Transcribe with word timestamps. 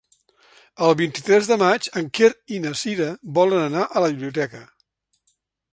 El 0.87 0.95
vint-i-tres 1.01 1.49
de 1.51 1.57
maig 1.63 1.89
en 2.01 2.07
Quer 2.19 2.31
i 2.57 2.61
na 2.65 2.73
Cira 2.81 3.11
volen 3.41 3.63
anar 3.69 3.87
a 3.89 4.05
la 4.07 4.13
biblioteca. 4.17 4.65